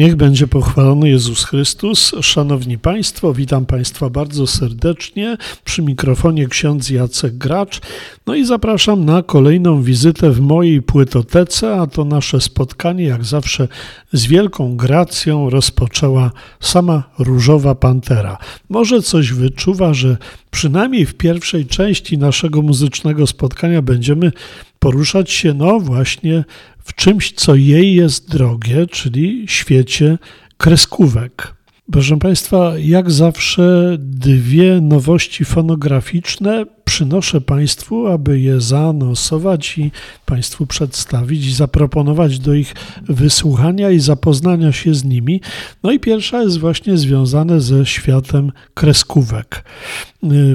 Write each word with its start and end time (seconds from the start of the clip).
Niech 0.00 0.16
będzie 0.16 0.46
pochwalony 0.46 1.08
Jezus 1.08 1.44
Chrystus. 1.44 2.12
Szanowni 2.20 2.78
Państwo, 2.78 3.34
witam 3.34 3.66
Państwa 3.66 4.10
bardzo 4.10 4.46
serdecznie. 4.46 5.36
Przy 5.64 5.82
mikrofonie 5.82 6.48
ksiądz 6.48 6.90
Jacek 6.90 7.38
Gracz. 7.38 7.80
No 8.26 8.34
i 8.34 8.44
zapraszam 8.44 9.04
na 9.04 9.22
kolejną 9.22 9.82
wizytę 9.82 10.30
w 10.30 10.40
mojej 10.40 10.82
płytotece, 10.82 11.80
a 11.80 11.86
to 11.86 12.04
nasze 12.04 12.40
spotkanie, 12.40 13.04
jak 13.04 13.24
zawsze, 13.24 13.68
z 14.12 14.26
wielką 14.26 14.76
gracją 14.76 15.50
rozpoczęła 15.50 16.30
sama 16.60 17.02
Różowa 17.18 17.74
Pantera. 17.74 18.38
Może 18.68 19.02
coś 19.02 19.32
wyczuwa, 19.32 19.94
że 19.94 20.16
przynajmniej 20.50 21.06
w 21.06 21.14
pierwszej 21.14 21.66
części 21.66 22.18
naszego 22.18 22.62
muzycznego 22.62 23.26
spotkania 23.26 23.82
będziemy 23.82 24.32
poruszać 24.78 25.30
się, 25.30 25.54
no 25.54 25.80
właśnie, 25.80 26.44
w 26.90 26.94
czymś, 26.94 27.32
co 27.32 27.54
jej 27.54 27.94
jest 27.94 28.30
drogie, 28.30 28.86
czyli 28.86 29.44
świecie 29.48 30.18
kreskówek. 30.56 31.54
Proszę 31.92 32.16
Państwa, 32.16 32.72
jak 32.78 33.10
zawsze 33.10 33.96
dwie 33.98 34.80
nowości 34.80 35.44
fonograficzne 35.44 36.64
przynoszę 36.84 37.40
Państwu, 37.40 38.06
aby 38.06 38.40
je 38.40 38.60
zaanonsować 38.60 39.78
i 39.78 39.90
Państwu 40.26 40.66
przedstawić 40.66 41.46
i 41.46 41.52
zaproponować 41.52 42.38
do 42.38 42.54
ich 42.54 42.74
wysłuchania 43.02 43.90
i 43.90 43.98
zapoznania 43.98 44.72
się 44.72 44.94
z 44.94 45.04
nimi. 45.04 45.40
No 45.82 45.92
i 45.92 46.00
pierwsza 46.00 46.42
jest 46.42 46.58
właśnie 46.58 46.96
związana 46.96 47.60
ze 47.60 47.86
światem 47.86 48.52
kreskówek. 48.74 49.64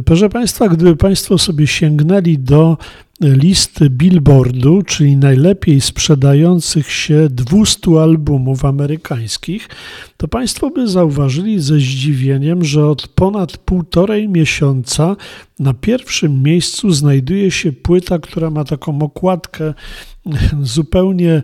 Proszę 0.06 0.30
Państwa, 0.30 0.69
gdyby 0.69 0.95
Państwo 0.95 1.38
sobie 1.38 1.67
sięgnęli 1.67 2.38
do 2.38 2.78
listy 3.21 3.89
Billboardu, 3.89 4.81
czyli 4.81 5.17
najlepiej 5.17 5.81
sprzedających 5.81 6.91
się 6.91 7.27
200 7.30 8.02
albumów 8.02 8.66
amerykańskich, 8.66 9.69
to 10.17 10.27
Państwo 10.27 10.69
by 10.69 10.88
zauważyli 10.88 11.59
ze 11.59 11.75
zdziwieniem, 11.75 12.63
że 12.63 12.88
od 12.88 13.07
ponad 13.07 13.57
półtorej 13.57 14.30
miesiąca 14.30 15.16
na 15.59 15.73
pierwszym 15.73 16.44
miejscu 16.44 16.91
znajduje 16.91 17.52
się 17.52 17.72
płyta, 17.72 18.19
która 18.19 18.49
ma 18.49 18.63
taką 18.63 19.02
okładkę 19.02 19.73
zupełnie, 20.61 21.44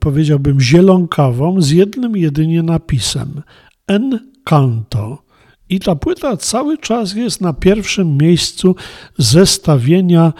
powiedziałbym, 0.00 0.60
zielonkawą, 0.60 1.60
z 1.60 1.70
jednym 1.70 2.16
jedynie 2.16 2.62
napisem 2.62 3.42
Encanto. 3.86 5.22
I 5.68 5.80
ta 5.80 5.94
płyta 5.94 6.36
cały 6.36 6.78
czas 6.78 7.14
jest 7.14 7.40
na 7.40 7.52
pierwszym 7.52 8.16
miejscu 8.16 8.76
zestawienia 9.18 10.32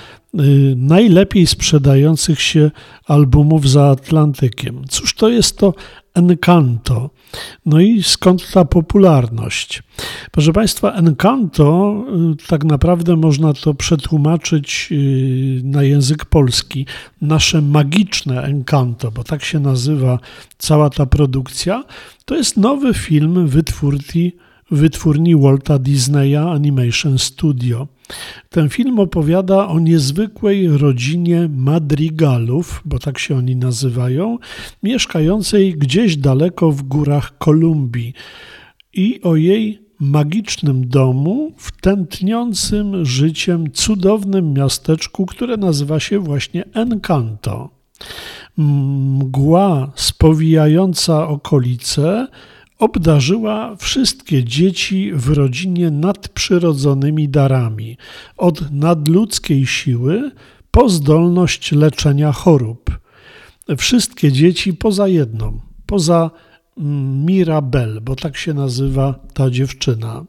najlepiej 0.76 1.46
sprzedających 1.46 2.42
się 2.42 2.70
albumów 3.06 3.70
za 3.70 3.90
Atlantykiem. 3.90 4.84
Cóż 4.88 5.14
to 5.14 5.28
jest 5.28 5.58
to 5.58 5.74
Encanto? 6.14 7.10
No 7.66 7.80
i 7.80 8.02
skąd 8.02 8.52
ta 8.52 8.64
popularność? 8.64 9.82
Proszę 10.30 10.52
Państwa, 10.52 10.92
Encanto 10.92 11.96
y, 12.42 12.46
tak 12.46 12.64
naprawdę 12.64 13.16
można 13.16 13.52
to 13.52 13.74
przetłumaczyć 13.74 14.88
y, 14.92 15.60
na 15.64 15.82
język 15.82 16.24
polski. 16.24 16.86
Nasze 17.20 17.62
magiczne 17.62 18.42
Encanto, 18.42 19.10
bo 19.10 19.24
tak 19.24 19.44
się 19.44 19.60
nazywa 19.60 20.18
cała 20.58 20.90
ta 20.90 21.06
produkcja, 21.06 21.84
to 22.24 22.36
jest 22.36 22.56
nowy 22.56 22.94
film 22.94 23.46
wytwórni 23.46 24.32
wytwórni 24.70 25.36
Walta 25.36 25.78
Disneya 25.78 26.36
Animation 26.36 27.18
Studio. 27.18 27.88
Ten 28.50 28.68
film 28.68 28.98
opowiada 28.98 29.68
o 29.68 29.78
niezwykłej 29.78 30.68
rodzinie 30.68 31.48
madrigalów, 31.56 32.82
bo 32.84 32.98
tak 32.98 33.18
się 33.18 33.36
oni 33.36 33.56
nazywają, 33.56 34.38
mieszkającej 34.82 35.74
gdzieś 35.74 36.16
daleko 36.16 36.72
w 36.72 36.82
górach 36.82 37.38
Kolumbii 37.38 38.14
i 38.92 39.20
o 39.22 39.36
jej 39.36 39.82
magicznym 40.00 40.88
domu 40.88 41.52
w 41.56 41.80
tętniącym 41.80 43.04
życiem 43.04 43.72
cudownym 43.72 44.52
miasteczku, 44.52 45.26
które 45.26 45.56
nazywa 45.56 46.00
się 46.00 46.18
właśnie 46.18 46.64
Encanto. 46.74 47.70
Mgła 48.56 49.92
spowijająca 49.94 51.28
okolice 51.28 52.26
obdarzyła 52.82 53.76
wszystkie 53.76 54.44
dzieci 54.44 55.12
w 55.14 55.28
rodzinie 55.28 55.90
nadprzyrodzonymi 55.90 57.28
darami, 57.28 57.96
od 58.36 58.72
nadludzkiej 58.72 59.66
siły 59.66 60.30
po 60.70 60.88
zdolność 60.88 61.72
leczenia 61.72 62.32
chorób. 62.32 62.98
Wszystkie 63.78 64.32
dzieci 64.32 64.74
poza 64.74 65.08
jedną, 65.08 65.60
poza 65.86 66.30
mm, 66.78 67.24
Mirabel, 67.26 68.00
bo 68.00 68.16
tak 68.16 68.36
się 68.36 68.54
nazywa 68.54 69.14
ta 69.34 69.50
dziewczyna. 69.50 70.24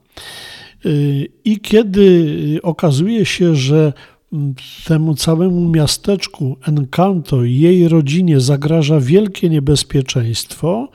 Y, 0.85 1.27
I 1.45 1.59
kiedy 1.59 2.59
okazuje 2.63 3.25
się, 3.25 3.55
że 3.55 3.93
mm, 4.33 4.55
temu 4.85 5.15
całemu 5.15 5.69
miasteczku 5.69 6.57
Encanto 6.67 7.43
i 7.43 7.57
jej 7.57 7.87
rodzinie 7.87 8.39
zagraża 8.39 8.99
wielkie 8.99 9.49
niebezpieczeństwo, 9.49 10.89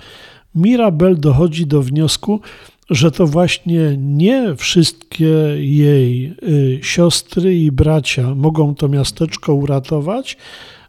Mirabel 0.55 1.21
dochodzi 1.21 1.67
do 1.67 1.83
wniosku, 1.83 2.41
że 2.91 3.11
to 3.11 3.27
właśnie 3.27 3.97
nie 3.99 4.55
wszystkie 4.57 5.35
jej 5.57 6.35
y, 6.43 6.81
siostry 6.83 7.59
i 7.59 7.73
bracia 7.73 8.35
mogą 8.35 8.75
to 8.75 8.89
miasteczko 8.89 9.55
uratować, 9.55 10.37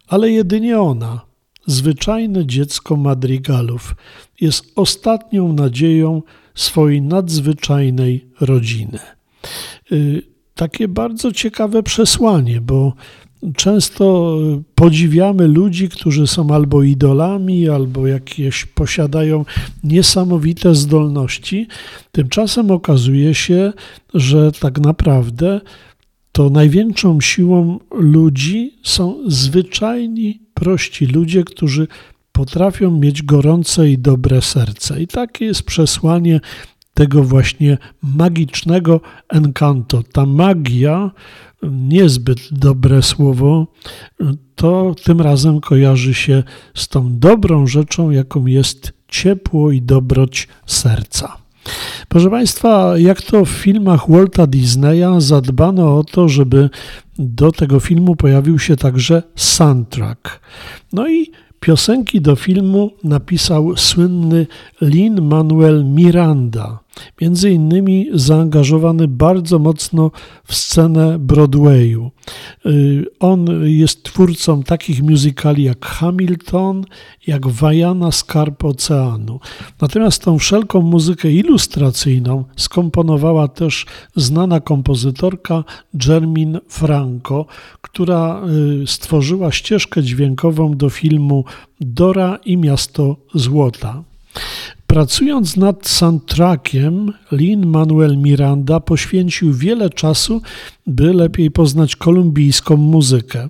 ale 0.07 0.31
jedynie 0.31 0.79
ona, 0.79 1.21
zwyczajne 1.65 2.45
dziecko 2.45 2.95
madrigalów, 2.95 3.95
jest 4.41 4.71
ostatnią 4.75 5.53
nadzieją 5.53 6.21
swojej 6.55 7.01
nadzwyczajnej 7.01 8.27
rodziny. 8.41 8.99
Y, 9.91 10.21
takie 10.55 10.87
bardzo 10.87 11.31
ciekawe 11.31 11.83
przesłanie, 11.83 12.61
bo 12.61 12.93
Często 13.55 14.37
podziwiamy 14.75 15.47
ludzi, 15.47 15.89
którzy 15.89 16.27
są 16.27 16.51
albo 16.53 16.83
idolami, 16.83 17.69
albo 17.69 18.07
jakieś 18.07 18.65
posiadają 18.65 19.45
niesamowite 19.83 20.75
zdolności. 20.75 21.67
Tymczasem 22.11 22.71
okazuje 22.71 23.35
się, 23.35 23.73
że 24.13 24.51
tak 24.51 24.79
naprawdę 24.79 25.61
to 26.31 26.49
największą 26.49 27.21
siłą 27.21 27.79
ludzi 27.91 28.73
są 28.83 29.15
zwyczajni, 29.27 30.41
prości 30.53 31.05
ludzie, 31.05 31.43
którzy 31.43 31.87
potrafią 32.31 32.99
mieć 32.99 33.23
gorące 33.23 33.89
i 33.89 33.97
dobre 33.97 34.41
serce. 34.41 35.01
I 35.01 35.07
takie 35.07 35.45
jest 35.45 35.63
przesłanie 35.63 36.39
tego 36.93 37.23
właśnie 37.23 37.77
magicznego 38.01 39.01
encanto. 39.29 40.03
Ta 40.03 40.25
magia 40.25 41.11
niezbyt 41.63 42.39
dobre 42.51 43.01
słowo, 43.01 43.67
to 44.55 44.95
tym 45.03 45.21
razem 45.21 45.61
kojarzy 45.61 46.13
się 46.13 46.43
z 46.73 46.87
tą 46.87 47.19
dobrą 47.19 47.67
rzeczą, 47.67 48.09
jaką 48.09 48.45
jest 48.45 48.93
ciepło 49.07 49.71
i 49.71 49.81
dobroć 49.81 50.47
serca. 50.65 51.37
Proszę 52.07 52.29
Państwa, 52.29 52.97
jak 52.97 53.21
to 53.21 53.45
w 53.45 53.49
filmach 53.49 54.09
Walta 54.09 54.47
Disneya 54.47 55.15
zadbano 55.17 55.97
o 55.97 56.03
to, 56.03 56.29
żeby 56.29 56.69
do 57.19 57.51
tego 57.51 57.79
filmu 57.79 58.15
pojawił 58.15 58.59
się 58.59 58.75
także 58.75 59.23
soundtrack. 59.35 60.39
No 60.93 61.09
i 61.09 61.31
piosenki 61.59 62.21
do 62.21 62.35
filmu 62.35 62.91
napisał 63.03 63.77
słynny 63.77 64.47
Lin 64.81 65.21
Manuel 65.21 65.85
Miranda 65.85 66.79
między 67.21 67.51
innymi 67.51 68.07
zaangażowany 68.13 69.07
bardzo 69.07 69.59
mocno 69.59 70.11
w 70.43 70.55
scenę 70.55 71.19
Broadwayu. 71.19 72.11
Y, 72.65 73.05
on 73.19 73.47
jest 73.63 74.03
twórcą 74.03 74.63
takich 74.63 75.03
musicali 75.03 75.63
jak 75.63 75.85
Hamilton, 75.85 76.85
jak 77.27 77.47
Wajana 77.47 78.11
Skarb 78.11 78.65
Oceanu. 78.65 79.39
Natomiast 79.81 80.23
tą 80.23 80.39
wszelką 80.39 80.81
muzykę 80.81 81.31
ilustracyjną 81.31 82.43
skomponowała 82.55 83.47
też 83.47 83.85
znana 84.15 84.59
kompozytorka 84.59 85.63
Jermin 86.07 86.59
Franco, 86.67 87.45
która 87.81 88.41
y, 88.83 88.87
stworzyła 88.87 89.51
ścieżkę 89.51 90.03
dźwiękową 90.03 90.77
do 90.77 90.89
filmu 90.89 91.45
Dora 91.81 92.39
i 92.45 92.57
Miasto 92.57 93.15
Złota. 93.33 94.03
Pracując 94.89 95.57
nad 95.57 95.87
soundtrackiem, 95.87 97.13
Lin-Manuel 97.31 98.17
Miranda 98.17 98.79
poświęcił 98.79 99.53
wiele 99.53 99.89
czasu, 99.89 100.41
by 100.87 101.13
lepiej 101.13 101.51
poznać 101.51 101.95
kolumbijską 101.95 102.77
muzykę. 102.77 103.49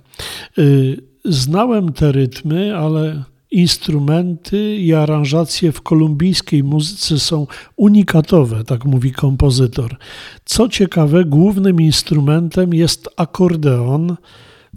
Y, 0.58 0.96
znałem 1.24 1.92
te 1.92 2.12
rytmy, 2.12 2.76
ale 2.76 3.24
instrumenty 3.50 4.76
i 4.76 4.94
aranżacje 4.94 5.72
w 5.72 5.82
kolumbijskiej 5.82 6.64
muzyce 6.64 7.18
są 7.18 7.46
unikatowe, 7.76 8.64
tak 8.64 8.84
mówi 8.84 9.12
kompozytor. 9.12 9.96
Co 10.44 10.68
ciekawe, 10.68 11.24
głównym 11.24 11.80
instrumentem 11.80 12.74
jest 12.74 13.08
akordeon. 13.16 14.16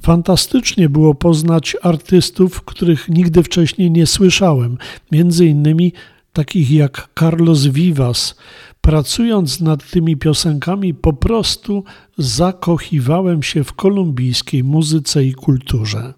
Fantastycznie 0.01 0.89
było 0.89 1.15
poznać 1.15 1.77
artystów, 1.81 2.61
których 2.61 3.09
nigdy 3.09 3.43
wcześniej 3.43 3.91
nie 3.91 4.05
słyszałem, 4.05 4.77
między 5.11 5.45
innymi 5.45 5.93
takich 6.33 6.71
jak 6.71 7.09
Carlos 7.19 7.65
Vivas. 7.65 8.35
Pracując 8.81 9.61
nad 9.61 9.91
tymi 9.91 10.17
piosenkami, 10.17 10.93
po 10.93 11.13
prostu 11.13 11.83
zakochiwałem 12.17 13.43
się 13.43 13.63
w 13.63 13.73
kolumbijskiej 13.73 14.63
muzyce 14.63 15.25
i 15.25 15.33
kulturze. 15.33 16.13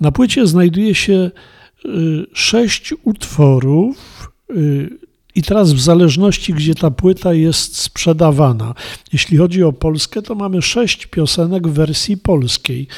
Na 0.00 0.12
płycie 0.12 0.46
znajduje 0.46 0.94
się 0.94 1.30
y, 1.84 2.26
sześć 2.32 2.94
utworów. 3.04 4.32
Y, 4.50 4.90
I 5.34 5.42
teraz, 5.42 5.72
w 5.72 5.80
zależności, 5.80 6.54
gdzie 6.54 6.74
ta 6.74 6.90
płyta 6.90 7.34
jest 7.34 7.76
sprzedawana, 7.76 8.74
jeśli 9.12 9.36
chodzi 9.36 9.62
o 9.62 9.72
Polskę, 9.72 10.22
to 10.22 10.34
mamy 10.34 10.62
sześć 10.62 11.06
piosenek 11.06 11.68
w 11.68 11.72
wersji 11.72 12.16
polskiej 12.16 12.88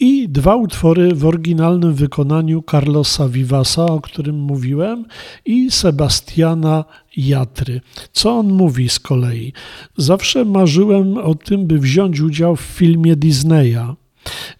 i 0.00 0.28
dwa 0.28 0.56
utwory 0.56 1.14
w 1.14 1.26
oryginalnym 1.26 1.94
wykonaniu 1.94 2.62
Carlosa 2.70 3.28
Vivasa, 3.28 3.86
o 3.86 4.00
którym 4.00 4.38
mówiłem, 4.38 5.04
i 5.44 5.70
Sebastiana 5.70 6.84
Jatry. 7.16 7.80
Co 8.12 8.38
on 8.38 8.52
mówi 8.52 8.88
z 8.88 9.00
kolei? 9.00 9.52
Zawsze 9.96 10.44
marzyłem 10.44 11.18
o 11.18 11.34
tym, 11.34 11.66
by 11.66 11.78
wziąć 11.78 12.20
udział 12.20 12.56
w 12.56 12.60
filmie 12.60 13.16
Disneya. 13.16 13.94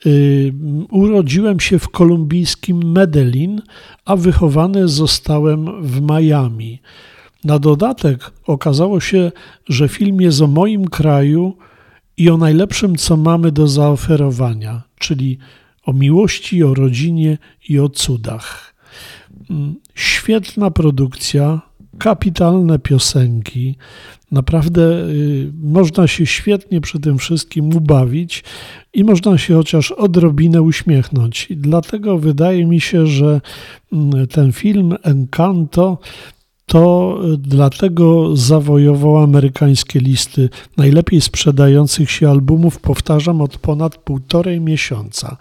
Y, 0.07 0.53
urodziłem 0.91 1.61
się 1.61 1.79
w 1.79 1.89
kolumbijskim 1.89 2.93
Medellin, 2.93 3.63
a 4.05 4.17
wychowany 4.17 4.89
zostałem 4.89 5.83
w 5.83 6.01
Miami. 6.01 6.81
Na 7.45 7.59
dodatek 7.59 8.31
okazało 8.47 9.01
się, 9.01 9.33
że 9.69 9.89
film 9.89 10.21
jest 10.21 10.43
o 10.43 10.47
moim 10.47 10.89
kraju 10.89 11.57
i 12.17 12.31
o 12.31 12.37
najlepszym, 12.37 12.97
co 12.97 13.17
mamy 13.17 13.53
do 13.53 13.69
zaoferowania, 13.69 14.83
czyli 14.99 15.39
o 15.85 15.93
miłości, 15.93 16.65
o 16.65 16.75
rodzinie 16.75 17.39
i 17.69 17.79
o 17.79 17.89
cudach. 17.89 18.75
Mm, 19.51 19.75
świetna 19.95 20.71
produkcja, 20.71 21.61
kapitalne 21.99 22.79
piosenki. 22.79 23.77
Naprawdę 24.33 24.83
y, 24.83 25.53
można 25.63 26.07
się 26.07 26.27
świetnie 26.27 26.81
przy 26.81 27.01
tym 27.01 27.19
wszystkim 27.19 27.77
ubawić 27.77 28.45
i 28.95 29.05
można 29.05 29.39
się 29.39 29.55
chociaż 29.55 29.93
odrobinę 29.93 30.63
uśmiechnąć. 30.63 31.51
I 31.51 31.57
dlatego 31.57 32.19
wydaje 32.19 32.67
mi 32.67 32.81
się, 32.81 33.07
że 33.07 33.41
mm, 33.93 34.27
ten 34.27 34.53
film 34.53 34.95
Encanto 35.03 35.99
to 36.67 37.19
dlatego 37.39 38.37
zawojował 38.37 39.19
amerykańskie 39.19 40.01
listy 40.01 40.49
najlepiej 40.77 41.21
sprzedających 41.21 42.11
się 42.11 42.31
albumów, 42.31 42.81
powtarzam, 42.81 43.41
od 43.41 43.59
ponad 43.59 43.97
półtorej 43.97 44.61
miesiąca, 44.61 45.37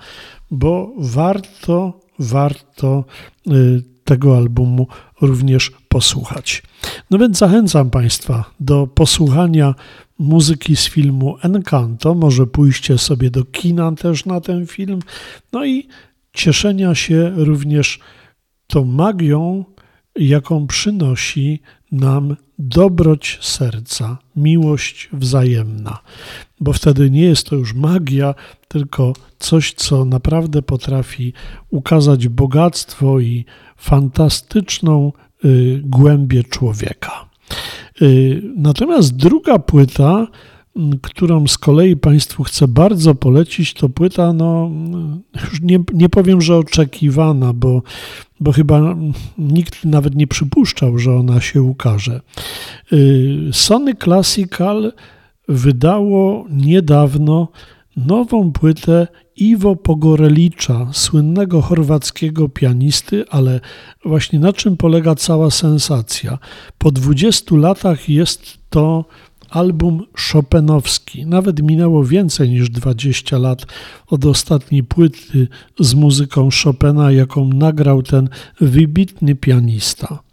bo 0.52 0.94
warto, 0.98 2.00
warto 2.20 3.06
y, 3.48 3.84
tego 4.04 4.38
albumu 4.38 4.88
również 5.22 5.72
posłuchać. 5.90 6.64
No 7.12 7.18
więc 7.18 7.38
zachęcam 7.38 7.90
Państwa 7.90 8.52
do 8.60 8.88
posłuchania 8.88 9.76
muzyki 10.20 10.76
z 10.76 10.90
filmu 10.90 11.38
Encanto, 11.42 12.16
może 12.16 12.48
pójście 12.48 12.98
sobie 12.98 13.32
do 13.32 13.46
kina 13.46 13.92
też 13.92 14.26
na 14.26 14.42
ten 14.42 14.68
film, 14.68 15.00
no 15.54 15.66
i 15.66 15.88
cieszenia 16.34 16.96
się 16.96 17.32
również 17.36 18.00
tą 18.68 18.86
magią, 18.86 19.66
jaką 20.16 20.68
przynosi 20.68 21.62
nam 21.92 22.36
dobroć 22.60 23.40
serca, 23.42 24.18
miłość 24.36 25.10
wzajemna, 25.14 26.00
bo 26.60 26.74
wtedy 26.74 27.12
nie 27.12 27.22
jest 27.22 27.50
to 27.50 27.56
już 27.56 27.74
magia, 27.74 28.36
tylko 28.68 29.14
coś, 29.40 29.74
co 29.74 30.06
naprawdę 30.06 30.62
potrafi 30.62 31.34
ukazać 31.70 32.28
bogactwo 32.28 33.20
i 33.20 33.46
fantastyczną 33.78 35.12
y, 35.46 35.82
głębię 35.84 36.44
człowieka. 36.44 37.30
Y, 38.02 38.42
natomiast 38.56 39.16
druga 39.16 39.60
płyta, 39.60 40.28
którą 41.02 41.48
z 41.48 41.58
kolei 41.58 41.96
Państwu 41.96 42.44
chcę 42.44 42.68
bardzo 42.68 43.16
polecić, 43.16 43.74
to 43.74 43.90
płyta, 43.90 44.34
no 44.34 44.72
już 45.44 45.62
nie, 45.62 45.80
nie 45.94 46.10
powiem, 46.10 46.42
że 46.42 46.58
oczekiwana, 46.58 47.54
bo, 47.54 47.82
bo 48.40 48.52
chyba 48.52 48.96
nikt 49.38 49.86
nawet 49.86 50.16
nie 50.16 50.28
przypuszczał, 50.28 50.98
że 50.98 51.16
ona 51.16 51.42
się 51.42 51.62
ukaże. 51.62 52.22
Y, 52.94 53.50
Sony 53.52 53.96
Classical 53.96 54.94
wydało 55.48 56.46
niedawno 56.50 57.48
nową 57.98 58.52
płytę 58.52 59.08
Iwo 59.36 59.76
Pogorelicza, 59.76 60.88
słynnego 60.94 61.62
chorwackiego 61.62 62.50
pianisty, 62.50 63.26
ale 63.30 63.60
właśnie 64.06 64.40
na 64.40 64.54
czym 64.54 64.78
polega 64.78 65.16
cała 65.16 65.52
sensacja? 65.52 66.38
Po 66.78 66.92
20 66.92 67.56
latach 67.56 68.10
jest 68.10 68.58
to 68.70 69.06
album 69.56 70.06
Chopinowski. 70.32 71.26
Nawet 71.26 71.62
minęło 71.62 72.06
więcej 72.06 72.50
niż 72.50 72.70
20 72.70 73.38
lat 73.38 73.66
od 74.08 74.26
ostatniej 74.26 74.84
płyty 74.84 75.48
z 75.80 75.94
muzyką 75.94 76.50
Chopina, 76.64 77.12
jaką 77.12 77.48
nagrał 77.48 78.04
ten 78.04 78.30
wybitny 78.62 79.36
pianista. 79.36 80.26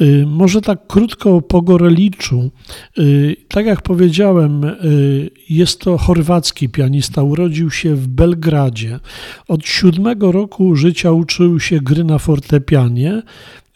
Y, 0.00 0.24
może 0.26 0.60
tak 0.60 0.86
krótko 0.86 1.36
o 1.36 1.42
Pogoreliczu. 1.42 2.50
Y, 2.98 3.36
tak 3.48 3.66
jak 3.66 3.82
powiedziałem, 3.82 4.64
y, 4.64 5.30
jest 5.48 5.80
to 5.80 5.98
chorwacki 5.98 6.68
pianista. 6.68 7.22
Urodził 7.22 7.70
się 7.70 7.94
w 7.94 8.08
Belgradzie. 8.08 9.00
Od 9.48 9.66
siódmego 9.66 10.32
roku 10.32 10.76
życia 10.76 11.12
uczył 11.12 11.60
się 11.60 11.80
gry 11.80 12.04
na 12.04 12.18
fortepianie. 12.18 13.22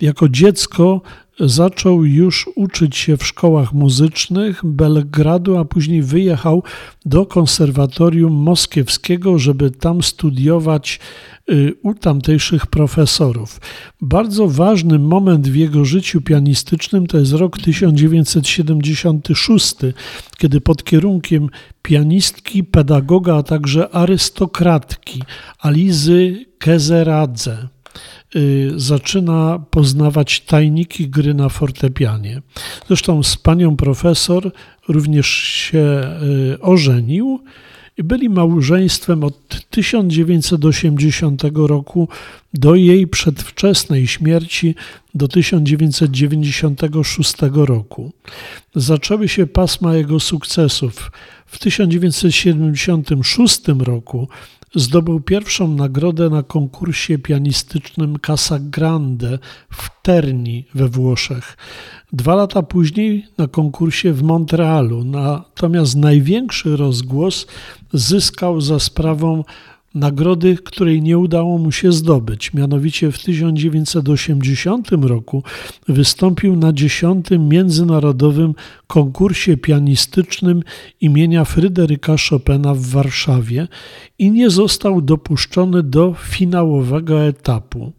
Jako 0.00 0.28
dziecko 0.28 1.02
zaczął 1.41 2.05
już 2.05 2.50
uczyć 2.55 2.96
się 2.96 3.17
w 3.17 3.26
szkołach 3.26 3.72
muzycznych 3.72 4.60
Belgradu, 4.65 5.56
a 5.56 5.65
później 5.65 6.03
wyjechał 6.03 6.62
do 7.06 7.26
konserwatorium 7.26 8.32
moskiewskiego, 8.32 9.38
żeby 9.38 9.70
tam 9.70 10.03
studiować 10.03 11.00
y, 11.50 11.74
u 11.82 11.94
tamtejszych 11.94 12.67
profesorów. 12.67 13.60
Bardzo 14.00 14.48
ważny 14.48 14.98
moment 14.98 15.48
w 15.48 15.56
jego 15.56 15.84
życiu 15.84 16.20
pianistycznym 16.20 17.06
to 17.06 17.19
jest 17.19 17.32
rok 17.32 17.58
1976, 17.58 19.76
kiedy 20.38 20.60
pod 20.60 20.84
kierunkiem 20.84 21.48
pianistki, 21.82 22.65
pedagoga, 22.65 23.36
a 23.36 23.43
także 23.43 23.94
arystokratki 23.94 25.22
Alizy 25.58 26.46
Kezeradze 26.58 27.76
zaczyna 28.76 29.58
poznawać 29.70 30.41
tajniki 30.41 31.08
gry 31.08 31.34
na 31.34 31.48
fortepianie. 31.48 32.43
Zresztą 32.88 33.22
z 33.22 33.36
panią 33.36 33.76
profesor 33.76 34.53
również 34.88 35.26
się 35.26 36.05
y, 36.55 36.60
ożenił 36.60 37.41
i 37.98 38.03
byli 38.03 38.29
małżeństwem 38.29 39.24
od 39.24 39.67
1980 39.70 41.43
roku 41.55 42.08
do 42.55 42.74
jej 42.74 43.06
przedwczesnej 43.06 44.06
śmierci 44.06 44.74
do 45.15 45.29
1996 45.29 47.34
roku. 47.53 48.12
Zaczęły 48.74 49.29
się 49.29 49.46
pasma 49.46 49.94
jego 49.94 50.20
sukcesów. 50.20 51.10
W 51.46 51.58
1976 51.58 53.60
roku 53.79 54.29
Zdobył 54.76 55.20
pierwszą 55.20 55.69
nagrodę 55.69 56.31
na 56.31 56.43
konkursie 56.43 57.19
pianistycznym 57.19 58.17
Casa 58.26 58.58
Grande 58.60 59.38
w 59.70 60.03
Terni 60.03 60.65
we 60.74 60.88
Włoszech. 60.88 61.56
Dwa 62.12 62.34
lata 62.34 62.62
później 62.62 63.26
na 63.38 63.48
konkursie 63.48 64.12
w 64.12 64.22
Montrealu. 64.22 65.05
Natomiast 65.05 65.96
największy 65.96 66.76
rozgłos 66.76 67.46
zyskał 67.93 68.60
za 68.60 68.79
sprawą 68.79 69.44
nagrody, 69.96 70.56
której 70.65 71.03
nie 71.03 71.19
udało 71.19 71.58
mu 71.58 71.72
się 71.72 71.93
zdobyć. 71.93 72.55
Mianowicie 72.55 73.12
w 73.12 73.19
1980 73.19 74.88
roku 75.03 75.43
wystąpił 75.88 76.56
na 76.56 76.72
10. 76.72 77.26
Międzynarodowym 77.38 78.55
konkursie 78.86 79.56
pianistycznym 79.56 80.62
imienia 81.00 81.44
Fryderyka 81.44 82.15
Chopina 82.31 82.74
w 82.74 82.81
Warszawie 82.81 83.69
i 84.19 84.31
nie 84.31 84.50
został 84.50 85.03
dopuszczony 85.03 85.82
do 85.82 86.15
finałowego 86.19 87.22
etapu. 87.22 87.93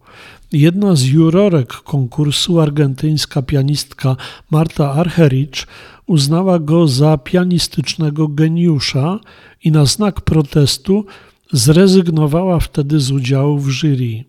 Jedna 0.52 0.96
z 0.96 1.04
jurorek 1.04 1.72
konkursu, 1.72 2.60
argentyńska 2.60 3.42
pianistka 3.42 4.16
Marta 4.50 4.92
Archerich, 4.92 5.66
uznała 6.06 6.58
go 6.58 6.88
za 6.88 7.18
pianistycznego 7.18 8.28
geniusza 8.28 9.20
i 9.64 9.72
na 9.72 9.84
znak 9.84 10.20
protestu 10.20 11.06
zrezygnowała 11.52 12.60
wtedy 12.60 13.00
z 13.00 13.10
udziału 13.10 13.58
w 13.58 13.70
jury. 13.70 14.24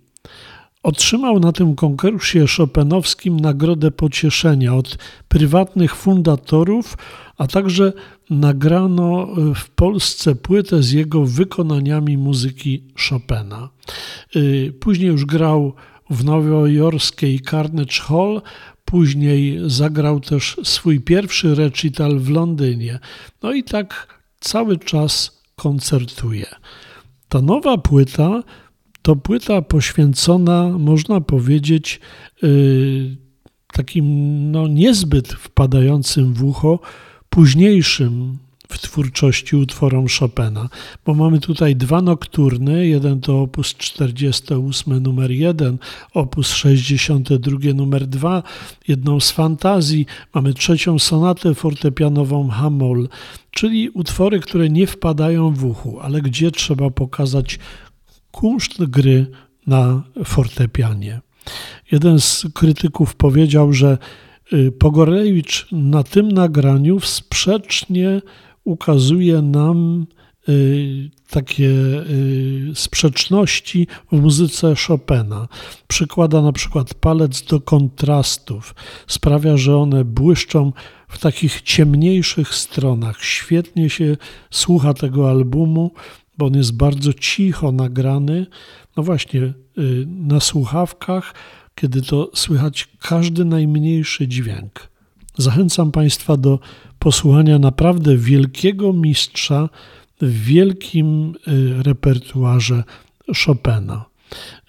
Otrzymał 0.84 1.40
na 1.40 1.52
tym 1.52 1.76
konkursie 1.76 2.46
chopinowskim 2.58 3.40
nagrodę 3.40 3.92
pocieszenia 3.92 4.76
od 4.76 4.98
prywatnych 5.28 5.96
fundatorów, 5.96 6.98
a 7.38 7.48
także 7.48 7.94
nagrano 8.30 9.28
w 9.56 9.70
Polsce 9.70 10.36
płytę 10.36 10.84
z 10.84 10.92
jego 10.92 11.26
wykonaniami 11.26 12.18
muzyki 12.18 12.84
Chopina. 13.10 13.70
Y, 14.36 14.74
później 14.80 15.08
już 15.08 15.26
grał 15.26 15.74
w 16.10 16.24
nowojorskiej 16.26 17.40
Carnegie 17.40 18.02
Hall, 18.02 18.42
później 18.86 19.60
zagrał 19.66 20.20
też 20.20 20.58
swój 20.64 21.00
pierwszy 21.02 21.56
recital 21.56 22.20
w 22.20 22.30
Londynie. 22.30 23.00
No 23.44 23.54
i 23.54 23.64
tak 23.64 24.20
cały 24.40 24.78
czas 24.78 25.42
koncertuje. 25.56 26.46
Ta 27.30 27.42
nowa 27.42 27.78
płyta 27.78 28.44
to 29.02 29.16
płyta 29.16 29.62
poświęcona, 29.62 30.70
można 30.80 31.22
powiedzieć, 31.22 32.00
yy, 32.42 33.18
takim 33.74 34.06
no, 34.52 34.68
niezbyt 34.68 35.28
wpadającym 35.34 36.34
w 36.34 36.44
ucho 36.44 36.80
późniejszym 37.30 38.38
w 38.70 38.80
twórczości 38.80 39.56
utworom 39.56 40.06
Chopina, 40.20 40.70
bo 41.06 41.14
mamy 41.14 41.40
tutaj 41.40 41.76
dwa 41.76 42.02
nokturny, 42.02 42.88
jeden 42.88 43.22
to 43.22 43.42
opus 43.42 43.76
48 43.76 45.04
numer 45.04 45.32
1, 45.32 45.78
opus 46.14 46.54
62 46.54 47.74
numer 47.76 48.08
2, 48.08 48.44
jedną 48.88 49.20
z 49.20 49.32
fantazji, 49.32 50.06
mamy 50.34 50.54
trzecią 50.54 51.00
sonatę 51.00 51.56
fortepianową 51.56 52.50
Hamoll, 52.50 53.10
czyli 53.52 53.90
utwory, 53.90 54.40
które 54.40 54.70
nie 54.70 54.88
wpadają 54.88 55.54
w 55.54 55.66
uchu, 55.66 56.00
ale 56.00 56.22
gdzie 56.22 56.52
trzeba 56.52 56.90
pokazać 56.90 57.60
kunszt 58.32 58.86
gry 58.86 59.28
na 59.68 60.04
fortepianie. 60.26 61.22
Jeden 61.92 62.20
z 62.20 62.48
krytyków 62.54 63.16
powiedział, 63.16 63.74
że 63.74 63.98
y, 64.54 64.72
Pogorewicz 64.72 65.68
na 65.72 66.04
tym 66.04 66.32
nagraniu 66.32 67.00
sprzecznie 67.00 68.22
ukazuje 68.70 69.42
nam 69.42 70.08
y, 70.50 71.10
takie 71.30 71.70
y, 71.70 72.72
sprzeczności 72.76 73.88
w 74.12 74.22
muzyce 74.22 74.74
Chopina. 74.88 75.48
Przykłada 75.88 76.42
na 76.42 76.52
przykład 76.52 76.94
palec 76.94 77.42
do 77.42 77.62
kontrastów, 77.62 78.76
sprawia, 79.08 79.58
że 79.58 79.78
one 79.78 80.06
błyszczą 80.06 80.74
w 81.08 81.20
takich 81.20 81.62
ciemniejszych 81.62 82.56
stronach. 82.56 83.24
Świetnie 83.24 83.90
się 83.90 84.18
słucha 84.52 84.94
tego 84.94 85.30
albumu, 85.30 85.92
bo 86.38 86.46
on 86.46 86.58
jest 86.58 86.78
bardzo 86.78 87.14
cicho 87.14 87.72
nagrany. 87.72 88.48
No 88.98 89.04
właśnie, 89.04 89.42
y, 89.42 89.54
na 90.08 90.40
słuchawkach, 90.40 91.34
kiedy 91.76 92.02
to 92.02 92.32
słychać 92.34 92.88
każdy 93.00 93.46
najmniejszy 93.46 94.28
dźwięk. 94.28 94.90
Zachęcam 95.38 95.92
Państwa 95.92 96.38
do 96.38 96.60
posłuchania 97.00 97.60
naprawdę 97.60 98.18
wielkiego 98.18 98.94
mistrza 98.94 99.70
w 100.22 100.44
wielkim 100.44 101.36
y, 101.48 101.84
repertuarze 101.84 102.84
Chopina. 103.46 104.06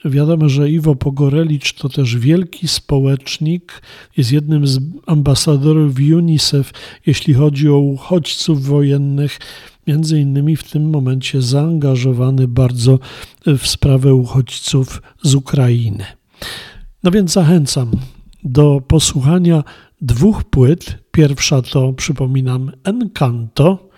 Wiadomo, 0.04 0.48
że 0.48 0.70
Iwo 0.70 0.94
Pogorelicz 0.94 1.72
to 1.72 1.88
też 1.88 2.16
wielki 2.16 2.68
społecznik, 2.68 3.82
jest 4.16 4.32
jednym 4.32 4.66
z 4.66 4.78
ambasadorów 5.06 5.96
UNICEF, 6.16 6.72
jeśli 7.06 7.34
chodzi 7.34 7.68
o 7.68 7.78
uchodźców 7.78 8.66
wojennych, 8.66 9.38
między 9.86 10.20
innymi 10.20 10.56
w 10.56 10.70
tym 10.70 10.90
momencie 10.90 11.42
zaangażowany 11.42 12.48
bardzo 12.48 12.98
w 13.46 13.66
sprawę 13.66 14.14
uchodźców 14.14 15.02
z 15.22 15.34
Ukrainy. 15.34 16.04
No 17.02 17.10
więc 17.10 17.32
zachęcam 17.32 17.90
do 18.44 18.82
posłuchania 18.88 19.64
dwóch 20.00 20.44
płyt. 20.44 20.98
Pierwsza 21.10 21.62
to, 21.62 21.92
przypominam, 21.92 22.72
Encanto, 22.84 23.88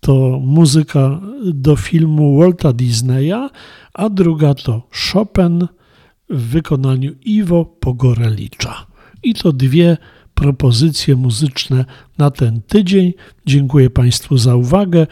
to 0.00 0.40
muzyka 0.42 1.20
do 1.54 1.76
filmu 1.76 2.38
Walta 2.38 2.72
Disneya, 2.72 3.50
a 3.94 4.08
druga 4.08 4.54
to 4.54 4.82
Chopin 4.90 5.66
w 6.30 6.42
wykonaniu 6.42 7.12
Iwo 7.24 7.64
Pogorelicza. 7.64 8.86
I 9.22 9.34
to 9.34 9.52
dwie 9.52 9.96
propozycje 10.34 11.16
muzyczne 11.16 11.84
na 12.18 12.30
ten 12.30 12.62
tydzień. 12.62 13.12
Dziękuję 13.46 13.90
Państwu 13.90 14.38
za 14.38 14.56
uwagę 14.56 15.06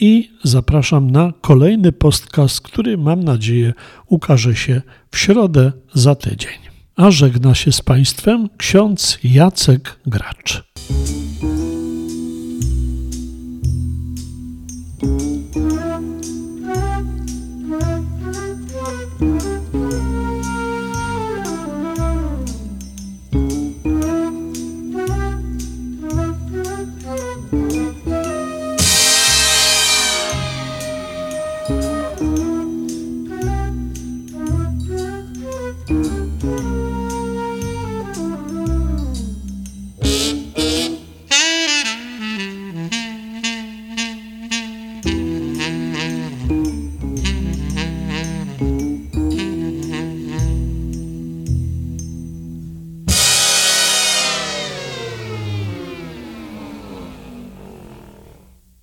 i 0.00 0.30
zapraszam 0.42 1.10
na 1.10 1.32
kolejny 1.40 1.92
podcast, 1.92 2.60
który 2.60 2.98
mam 2.98 3.24
nadzieję 3.24 3.72
ukaże 4.06 4.56
się 4.56 4.82
w 5.10 5.18
środę 5.18 5.72
za 5.94 6.14
tydzień 6.14 6.61
a 6.96 7.10
żegna 7.10 7.54
się 7.54 7.72
z 7.72 7.82
Państwem 7.82 8.48
ksiądz 8.58 9.18
Jacek 9.24 9.98
Gracz. 10.06 10.62